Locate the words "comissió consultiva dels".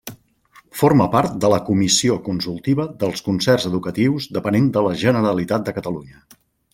1.67-3.23